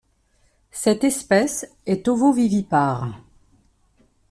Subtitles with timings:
[0.71, 3.19] Cette espèce est ovovivipare.